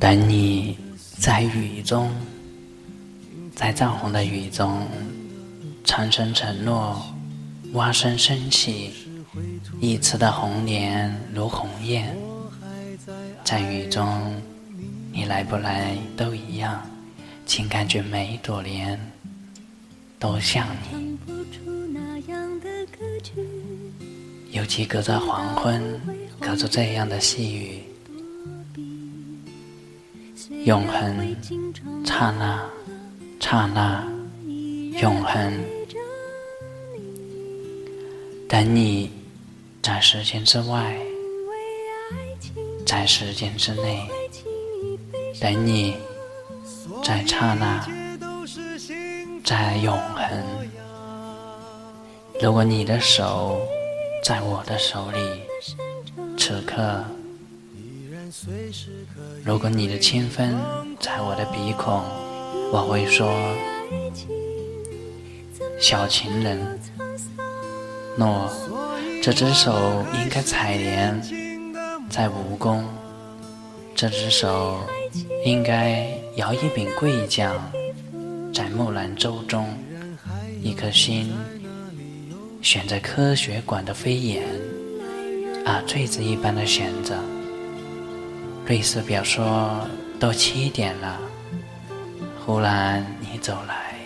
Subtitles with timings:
[0.00, 0.78] 等你
[1.18, 2.10] 在雨中，
[3.54, 4.88] 在藏红的雨中，
[5.84, 7.04] 长声承诺，
[7.74, 8.94] 蛙声升起，
[9.78, 12.16] 一池的红莲如鸿雁。
[13.44, 14.34] 在雨中，
[15.12, 16.80] 你来不来都一样，
[17.44, 18.98] 请感觉每一朵莲
[20.18, 21.18] 都像你。
[24.50, 26.00] 尤其隔着黄昏，
[26.40, 27.82] 隔着这样的细雨。
[30.48, 31.36] 永恒，
[32.04, 32.70] 刹那，
[33.40, 34.06] 刹那，
[35.00, 35.64] 永恒。
[38.48, 39.10] 等你，
[39.82, 40.96] 在时间之外，
[42.86, 44.08] 在时间之内。
[45.40, 45.96] 等你，
[47.04, 47.86] 在刹那，
[49.44, 50.44] 在永恒。
[52.40, 53.60] 如果你的手
[54.24, 55.18] 在我的手里，
[56.36, 57.04] 此刻。
[59.44, 60.56] 如果你的清风
[61.00, 62.00] 在我的鼻孔，
[62.72, 63.28] 我会说：
[65.80, 66.78] 小情人，
[68.16, 68.48] 诺，
[69.20, 71.20] 这只手应该采莲，
[72.08, 72.84] 在蜈蚣；
[73.96, 74.78] 这只手
[75.44, 77.52] 应该摇一柄桂桨，
[78.54, 79.64] 在木兰舟中；
[80.62, 81.32] 一颗心
[82.62, 84.44] 悬在科学馆的飞檐，
[85.64, 87.18] 啊，坠子一般的悬着。
[88.70, 89.84] 瑞士表说
[90.20, 91.18] ：“都七点了。”
[92.46, 93.96] 忽然你走来，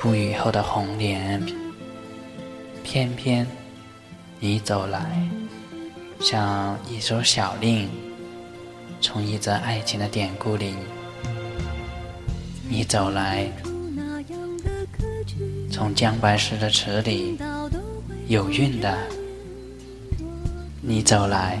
[0.00, 1.40] 不雨后的红莲，
[2.82, 3.46] 偏偏
[4.40, 5.30] 你走来，
[6.18, 7.88] 像一首小令，
[9.00, 10.74] 从一则爱情的典故里，
[12.68, 13.48] 你走来，
[15.70, 17.38] 从姜白石的池里
[18.26, 18.98] 有韵的，
[20.80, 21.60] 你走来。